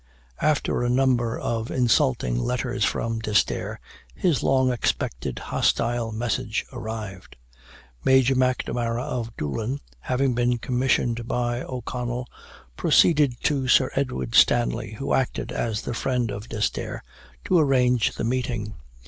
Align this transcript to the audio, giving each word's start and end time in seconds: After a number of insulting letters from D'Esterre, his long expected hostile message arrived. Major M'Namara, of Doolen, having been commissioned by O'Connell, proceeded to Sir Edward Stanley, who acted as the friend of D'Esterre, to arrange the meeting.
After 0.41 0.81
a 0.81 0.89
number 0.89 1.37
of 1.37 1.69
insulting 1.69 2.35
letters 2.39 2.83
from 2.83 3.19
D'Esterre, 3.19 3.79
his 4.15 4.41
long 4.41 4.71
expected 4.71 5.37
hostile 5.37 6.11
message 6.11 6.65
arrived. 6.73 7.35
Major 8.03 8.33
M'Namara, 8.33 9.03
of 9.03 9.37
Doolen, 9.37 9.79
having 9.99 10.33
been 10.33 10.57
commissioned 10.57 11.27
by 11.27 11.61
O'Connell, 11.61 12.27
proceeded 12.75 13.39
to 13.43 13.67
Sir 13.67 13.91
Edward 13.95 14.33
Stanley, 14.33 14.93
who 14.93 15.13
acted 15.13 15.51
as 15.51 15.83
the 15.83 15.93
friend 15.93 16.31
of 16.31 16.49
D'Esterre, 16.49 17.03
to 17.45 17.59
arrange 17.59 18.15
the 18.15 18.23
meeting. 18.23 18.73